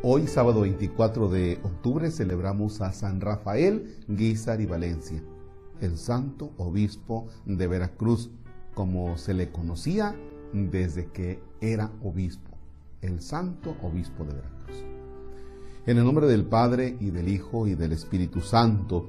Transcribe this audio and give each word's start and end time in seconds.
Hoy, 0.00 0.28
sábado 0.28 0.60
24 0.60 1.28
de 1.28 1.58
octubre, 1.64 2.12
celebramos 2.12 2.80
a 2.82 2.92
San 2.92 3.20
Rafael 3.20 3.96
Guízar 4.06 4.60
y 4.60 4.66
Valencia, 4.66 5.20
el 5.80 5.98
santo 5.98 6.52
obispo 6.56 7.26
de 7.46 7.66
Veracruz, 7.66 8.30
como 8.74 9.18
se 9.18 9.34
le 9.34 9.50
conocía 9.50 10.14
desde 10.52 11.06
que 11.06 11.42
era 11.60 11.90
obispo, 12.00 12.56
el 13.02 13.20
santo 13.20 13.74
obispo 13.82 14.24
de 14.24 14.34
Veracruz. 14.34 14.84
En 15.86 15.98
el 15.98 16.04
nombre 16.04 16.28
del 16.28 16.44
Padre 16.44 16.96
y 17.00 17.10
del 17.10 17.28
Hijo 17.28 17.66
y 17.66 17.74
del 17.74 17.90
Espíritu 17.90 18.40
Santo, 18.40 19.04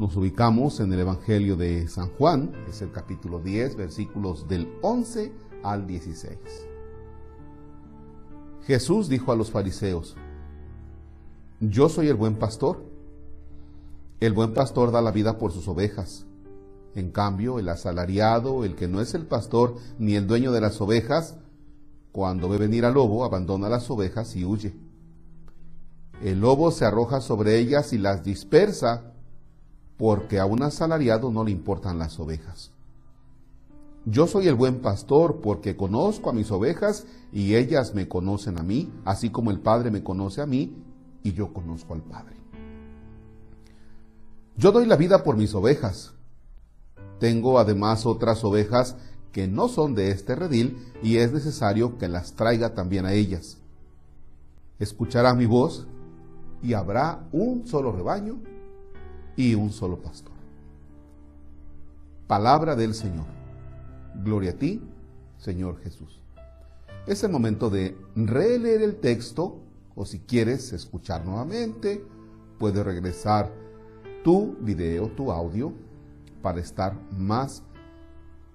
nos 0.00 0.16
ubicamos 0.16 0.80
en 0.80 0.92
el 0.92 0.98
Evangelio 0.98 1.54
de 1.54 1.86
San 1.86 2.08
Juan, 2.08 2.50
es 2.68 2.82
el 2.82 2.90
capítulo 2.90 3.38
10, 3.38 3.76
versículos 3.76 4.48
del 4.48 4.68
11 4.82 5.30
al 5.62 5.86
16. 5.86 6.36
Jesús 8.66 9.08
dijo 9.08 9.30
a 9.30 9.36
los 9.36 9.52
fariseos, 9.52 10.16
Yo 11.60 11.88
soy 11.88 12.08
el 12.08 12.16
buen 12.16 12.36
pastor. 12.36 12.84
El 14.20 14.34
buen 14.34 14.52
pastor 14.52 14.92
da 14.92 15.00
la 15.00 15.10
vida 15.10 15.38
por 15.38 15.52
sus 15.52 15.66
ovejas. 15.68 16.26
En 16.94 17.10
cambio, 17.10 17.58
el 17.58 17.68
asalariado, 17.70 18.64
el 18.64 18.74
que 18.74 18.88
no 18.88 19.00
es 19.00 19.14
el 19.14 19.26
pastor 19.26 19.76
ni 19.98 20.16
el 20.16 20.26
dueño 20.26 20.52
de 20.52 20.60
las 20.60 20.80
ovejas, 20.80 21.36
cuando 22.12 22.48
ve 22.48 22.58
venir 22.58 22.84
al 22.84 22.94
lobo, 22.94 23.24
abandona 23.24 23.70
las 23.70 23.90
ovejas 23.90 24.36
y 24.36 24.44
huye. 24.44 24.74
El 26.22 26.40
lobo 26.40 26.70
se 26.70 26.84
arroja 26.84 27.20
sobre 27.20 27.58
ellas 27.58 27.92
y 27.92 27.98
las 27.98 28.22
dispersa, 28.22 29.12
porque 29.96 30.38
a 30.38 30.46
un 30.46 30.62
asalariado 30.62 31.30
no 31.30 31.42
le 31.42 31.52
importan 31.52 31.98
las 31.98 32.18
ovejas. 32.18 32.70
Yo 34.04 34.26
soy 34.26 34.46
el 34.46 34.54
buen 34.54 34.80
pastor 34.80 35.40
porque 35.42 35.76
conozco 35.76 36.30
a 36.30 36.34
mis 36.34 36.50
ovejas 36.50 37.06
y 37.32 37.54
ellas 37.54 37.94
me 37.94 38.08
conocen 38.08 38.58
a 38.58 38.62
mí, 38.62 38.92
así 39.04 39.30
como 39.30 39.50
el 39.50 39.60
Padre 39.60 39.90
me 39.90 40.02
conoce 40.02 40.42
a 40.42 40.46
mí 40.46 40.85
y 41.26 41.32
yo 41.32 41.52
conozco 41.52 41.92
al 41.92 42.02
Padre. 42.02 42.36
Yo 44.56 44.70
doy 44.70 44.86
la 44.86 44.94
vida 44.94 45.24
por 45.24 45.36
mis 45.36 45.54
ovejas. 45.54 46.12
Tengo 47.18 47.58
además 47.58 48.06
otras 48.06 48.44
ovejas 48.44 48.94
que 49.32 49.48
no 49.48 49.66
son 49.66 49.96
de 49.96 50.12
este 50.12 50.36
redil 50.36 50.78
y 51.02 51.16
es 51.16 51.32
necesario 51.32 51.98
que 51.98 52.06
las 52.06 52.34
traiga 52.34 52.74
también 52.74 53.06
a 53.06 53.12
ellas. 53.12 53.58
Escuchará 54.78 55.34
mi 55.34 55.46
voz 55.46 55.88
y 56.62 56.74
habrá 56.74 57.26
un 57.32 57.66
solo 57.66 57.90
rebaño 57.90 58.38
y 59.34 59.56
un 59.56 59.72
solo 59.72 60.00
pastor. 60.00 60.36
Palabra 62.28 62.76
del 62.76 62.94
Señor. 62.94 63.26
Gloria 64.22 64.52
a 64.52 64.54
ti, 64.54 64.80
Señor 65.38 65.80
Jesús. 65.80 66.20
Es 67.08 67.24
el 67.24 67.32
momento 67.32 67.68
de 67.68 67.96
releer 68.14 68.82
el 68.82 68.96
texto 68.96 69.65
o 69.96 70.04
si 70.04 70.20
quieres 70.20 70.72
escuchar 70.72 71.24
nuevamente, 71.24 72.04
puedes 72.58 72.84
regresar 72.84 73.50
tu 74.22 74.54
video, 74.60 75.08
tu 75.08 75.32
audio, 75.32 75.72
para 76.42 76.60
estar 76.60 76.94
más 77.10 77.62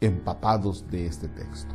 empapados 0.00 0.88
de 0.88 1.06
este 1.06 1.26
texto. 1.28 1.74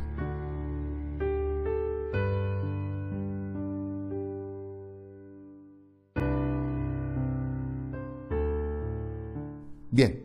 Bien, 9.90 10.22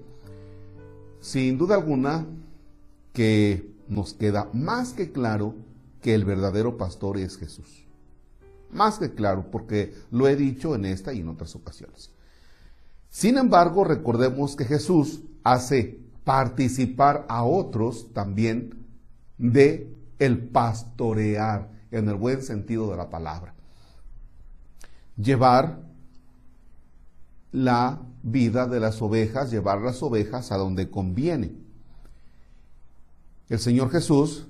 sin 1.19 1.57
duda 1.57 1.75
alguna, 1.75 2.27
que 3.13 3.73
nos 3.87 4.13
queda 4.13 4.49
más 4.53 4.93
que 4.93 5.11
claro 5.11 5.55
que 6.01 6.13
el 6.13 6.25
verdadero 6.25 6.77
pastor 6.77 7.17
es 7.17 7.37
Jesús. 7.37 7.87
Más 8.73 8.97
que 8.97 9.13
claro, 9.13 9.49
porque 9.51 9.93
lo 10.11 10.27
he 10.27 10.35
dicho 10.35 10.75
en 10.75 10.85
esta 10.85 11.13
y 11.13 11.19
en 11.19 11.29
otras 11.29 11.55
ocasiones. 11.55 12.11
Sin 13.09 13.37
embargo, 13.37 13.83
recordemos 13.83 14.55
que 14.55 14.65
Jesús 14.65 15.21
hace 15.43 15.99
participar 16.23 17.25
a 17.29 17.43
otros 17.43 18.11
también 18.13 18.85
de 19.37 19.93
el 20.19 20.39
pastorear 20.39 21.69
en 21.91 22.09
el 22.09 22.15
buen 22.15 22.41
sentido 22.41 22.89
de 22.89 22.97
la 22.97 23.09
palabra. 23.09 23.53
Llevar 25.15 25.79
la 27.51 28.01
vida 28.23 28.67
de 28.67 28.79
las 28.79 29.01
ovejas, 29.01 29.51
llevar 29.51 29.81
las 29.81 30.01
ovejas 30.01 30.51
a 30.51 30.57
donde 30.57 30.89
conviene. 30.89 31.51
El 33.49 33.59
Señor 33.59 33.91
Jesús, 33.91 34.47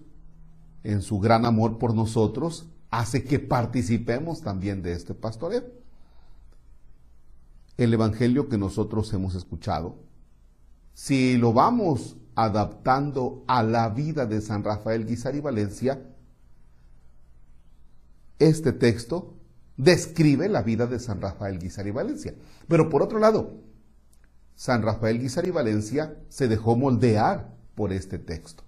en 0.84 1.02
su 1.02 1.20
gran 1.20 1.46
amor 1.46 1.78
por 1.80 1.94
nosotros, 1.94 2.68
hace 2.94 3.24
que 3.24 3.40
participemos 3.40 4.42
también 4.42 4.84
de 4.84 4.94
este 4.94 5.16
pastoreo. 5.16 5.64
El 7.76 7.92
Evangelio 7.92 8.50
que 8.50 8.60
nosotros 8.60 9.12
hemos 9.14 9.34
escuchado, 9.34 9.98
si 10.94 11.38
lo 11.38 11.54
vamos 11.54 12.18
adaptando 12.36 13.44
a 13.48 13.64
la 13.64 13.90
vida 13.90 14.28
de 14.28 14.42
San 14.42 14.64
Rafael 14.64 15.08
Guizar 15.08 15.36
y 15.36 15.40
Valencia, 15.40 16.04
este 18.38 18.74
texto 18.74 19.40
describe 19.76 20.48
la 20.48 20.62
vida 20.62 20.86
de 20.86 21.00
San 21.00 21.20
Rafael 21.20 21.58
Guizar 21.58 21.88
y 21.88 21.92
Valencia. 21.92 22.36
Pero 22.68 22.92
por 22.92 23.02
otro 23.02 23.18
lado, 23.18 23.56
San 24.54 24.84
Rafael 24.84 25.20
Guizar 25.20 25.48
y 25.48 25.52
Valencia 25.52 26.16
se 26.30 26.48
dejó 26.48 26.76
moldear 26.76 27.56
por 27.74 27.92
este 27.92 28.20
texto. 28.20 28.64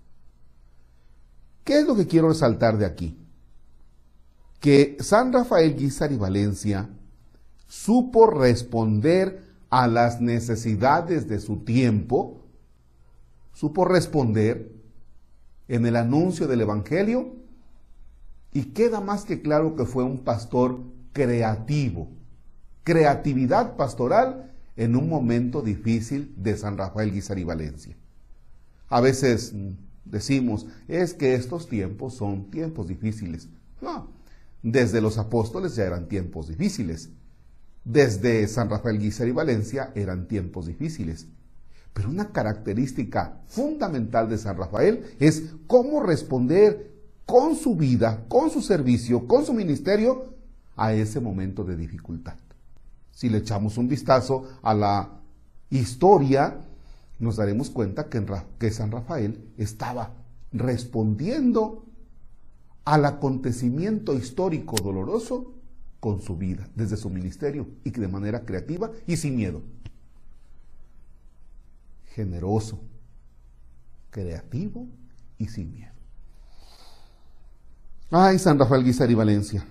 ¿Qué 1.64 1.82
es 1.82 1.86
lo 1.86 1.96
que 1.96 2.08
quiero 2.08 2.30
resaltar 2.30 2.80
de 2.80 2.88
aquí? 2.88 3.22
Que 4.66 4.98
San 5.00 5.32
Rafael 5.32 5.76
Guizar 5.76 6.12
y 6.12 6.18
Valencia 6.18 6.90
supo 7.68 8.26
responder 8.26 9.44
a 9.70 9.88
las 9.88 10.22
necesidades 10.22 11.28
de 11.28 11.40
su 11.40 11.58
tiempo, 11.58 12.42
supo 13.54 13.86
responder 13.86 14.72
en 15.68 15.86
el 15.86 15.96
anuncio 15.96 16.48
del 16.48 16.62
Evangelio 16.62 17.36
y 18.54 18.64
queda 18.74 19.02
más 19.02 19.24
que 19.26 19.44
claro 19.44 19.76
que 19.76 19.86
fue 19.86 20.04
un 20.04 20.24
pastor 20.24 20.80
creativo, 21.14 22.08
creatividad 22.84 23.76
pastoral 23.76 24.52
en 24.78 24.96
un 24.96 25.08
momento 25.08 25.62
difícil 25.62 26.34
de 26.38 26.58
San 26.58 26.76
Rafael 26.76 27.12
Guizar 27.12 27.38
y 27.38 27.44
Valencia. 27.44 27.96
A 28.90 29.00
veces 29.00 29.54
decimos, 30.06 30.66
es 30.88 31.14
que 31.14 31.36
estos 31.36 31.70
tiempos 31.70 32.16
son 32.16 32.50
tiempos 32.50 32.88
difíciles. 32.88 33.48
No, 33.80 34.15
desde 34.66 35.00
los 35.00 35.20
apóstoles 35.20 35.76
ya 35.76 35.84
eran 35.84 36.08
tiempos 36.08 36.48
difíciles. 36.48 37.12
Desde 37.84 38.48
San 38.48 38.70
Rafael 38.70 38.98
Guizar 38.98 39.28
y 39.28 39.32
Valencia 39.32 39.92
eran 39.94 40.28
tiempos 40.28 40.66
difíciles. 40.66 41.28
Pero 41.94 42.10
una 42.10 42.32
característica 42.32 43.44
fundamental 43.48 44.28
de 44.28 44.40
San 44.40 44.58
Rafael 44.58 45.16
es 45.20 45.54
cómo 45.68 46.02
responder 46.02 46.96
con 47.28 47.56
su 47.56 47.76
vida, 47.76 48.26
con 48.28 48.50
su 48.50 48.62
servicio, 48.62 49.28
con 49.28 49.46
su 49.46 49.54
ministerio 49.54 50.34
a 50.76 50.94
ese 50.94 51.20
momento 51.20 51.64
de 51.64 51.78
dificultad. 51.78 52.36
Si 53.12 53.30
le 53.30 53.38
echamos 53.38 53.78
un 53.78 53.88
vistazo 53.88 54.60
a 54.64 54.74
la 54.74 55.22
historia 55.70 56.60
nos 57.20 57.38
daremos 57.38 57.70
cuenta 57.70 58.10
que, 58.10 58.72
San 58.72 58.92
Rafael 58.92 59.54
estaba 59.58 60.12
respondiendo 60.52 61.86
al 62.86 63.06
acontecimiento 63.06 64.14
histórico 64.14 64.78
doloroso 64.78 65.54
con 66.00 66.22
su 66.22 66.38
vida, 66.38 66.70
desde 66.76 66.98
su 66.98 67.10
ministerio, 67.10 67.68
y 67.84 67.90
de 67.90 68.08
manera 68.08 68.46
creativa 68.46 68.92
y 69.08 69.18
sin 69.18 69.36
miedo. 69.36 69.64
Generoso, 72.14 72.80
creativo 74.12 74.88
y 75.40 75.48
sin 75.48 75.74
miedo. 75.74 75.92
Ay, 78.12 78.38
San 78.38 78.60
Rafael 78.60 78.84
Guizar 78.84 79.10
y 79.10 79.16
Valencia. 79.16 79.66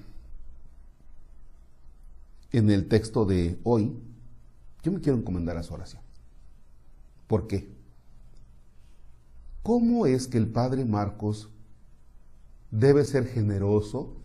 En 2.51 2.69
el 2.69 2.89
texto 2.89 3.25
de 3.25 3.59
hoy, 3.63 3.97
yo 4.83 4.93
me 4.93 5.01
quiero 5.01 5.17
encomendar 5.19 5.57
a 5.57 5.63
su 5.63 5.73
oración. 5.73 6.03
¿Por 7.29 7.47
qué? 7.47 7.73
¿Cómo 9.63 10.05
es 10.07 10.27
que 10.27 10.37
el 10.37 10.49
padre 10.49 10.85
Marcos 10.85 11.49
debe 12.75 13.05
ser 13.05 13.27
generoso 13.27 14.17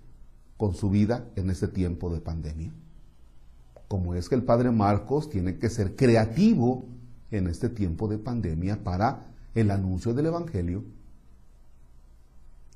con 0.57 0.73
su 0.73 0.89
vida 0.89 1.29
en 1.35 1.49
este 1.49 1.67
tiempo 1.67 2.13
de 2.13 2.19
pandemia? 2.19 2.73
¿Cómo 3.87 4.15
es 4.15 4.27
que 4.27 4.35
el 4.35 4.43
padre 4.43 4.71
Marcos 4.71 5.29
tiene 5.29 5.57
que 5.57 5.69
ser 5.69 5.95
creativo 5.95 6.85
en 7.31 7.47
este 7.47 7.69
tiempo 7.69 8.07
de 8.07 8.17
pandemia 8.17 8.83
para 8.83 9.31
el 9.55 9.71
anuncio 9.71 10.13
del 10.13 10.27
Evangelio? 10.27 10.83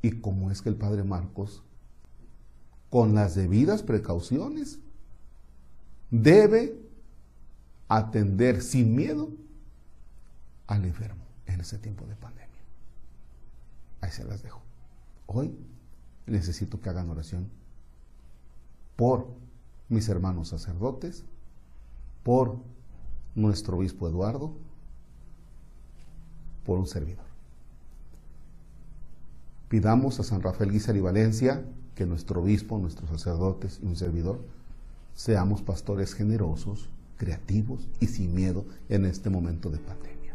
¿Y 0.01 0.19
cómo 0.21 0.51
es 0.51 0.61
que 0.61 0.69
el 0.69 0.75
padre 0.75 1.03
Marcos, 1.03 1.63
con 2.89 3.15
las 3.15 3.35
debidas 3.35 3.83
precauciones, 3.83 4.79
debe 6.11 6.77
atender 7.87 8.61
sin 8.61 8.95
miedo 8.95 9.29
al 10.67 10.85
enfermo 10.85 11.23
en 11.45 11.61
ese 11.61 11.77
tiempo 11.77 12.05
de 12.05 12.15
pandemia. 12.15 12.49
Ahí 14.01 14.11
se 14.11 14.23
las 14.23 14.43
dejo. 14.43 14.61
Hoy 15.25 15.55
necesito 16.25 16.79
que 16.79 16.89
hagan 16.89 17.09
oración 17.09 17.49
por 18.95 19.27
mis 19.89 20.07
hermanos 20.09 20.49
sacerdotes, 20.49 21.23
por 22.23 22.57
nuestro 23.35 23.77
obispo 23.77 24.07
Eduardo, 24.07 24.53
por 26.65 26.79
un 26.79 26.87
servidor. 26.87 27.25
Pidamos 29.69 30.19
a 30.19 30.23
San 30.23 30.41
Rafael 30.41 30.71
Guizar 30.71 30.95
y 30.95 31.01
Valencia 31.01 31.63
que 31.95 32.05
nuestro 32.05 32.41
obispo, 32.41 32.77
nuestros 32.77 33.09
sacerdotes 33.09 33.79
y 33.81 33.85
un 33.85 33.95
servidor 33.95 34.39
seamos 35.15 35.61
pastores 35.61 36.13
generosos, 36.13 36.89
creativos 37.17 37.87
y 37.99 38.07
sin 38.07 38.33
miedo 38.33 38.65
en 38.89 39.05
este 39.05 39.29
momento 39.29 39.69
de 39.69 39.77
pandemia. 39.77 40.33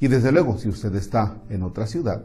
Y 0.00 0.08
desde 0.08 0.32
luego, 0.32 0.58
si 0.58 0.68
usted 0.68 0.94
está 0.96 1.42
en 1.48 1.62
otra 1.62 1.86
ciudad, 1.86 2.24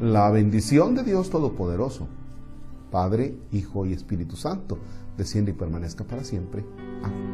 La 0.00 0.28
bendición 0.30 0.94
de 0.96 1.04
Dios 1.04 1.30
Todopoderoso, 1.30 2.08
Padre, 2.90 3.38
Hijo 3.52 3.86
y 3.86 3.92
Espíritu 3.92 4.34
Santo, 4.36 4.78
desciende 5.16 5.52
y 5.52 5.54
permanezca 5.54 6.04
para 6.04 6.24
siempre. 6.24 6.64
Amén. 7.02 7.33